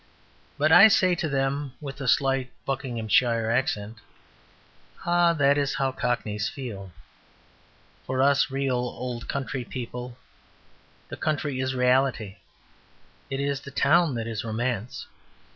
But 0.57 0.71
I 0.71 0.87
say 0.87 1.13
to 1.13 1.29
them 1.29 1.73
(with 1.79 2.01
a 2.01 2.07
slight 2.07 2.49
Buckinghamshire 2.65 3.51
accent), 3.51 3.97
"Ah, 5.05 5.31
that 5.33 5.59
is 5.59 5.75
how 5.75 5.91
Cockneys 5.91 6.49
feel. 6.49 6.91
For 8.07 8.19
us 8.23 8.49
real 8.49 8.79
old 8.79 9.27
country 9.27 9.63
people 9.63 10.17
the 11.09 11.17
country 11.17 11.59
is 11.59 11.75
reality; 11.75 12.37
it 13.29 13.39
is 13.39 13.61
the 13.61 13.69
town 13.69 14.15
that 14.15 14.25
is 14.25 14.43
romance. 14.43 15.05